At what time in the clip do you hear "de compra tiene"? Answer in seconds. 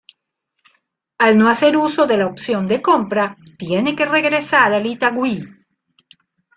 2.67-3.95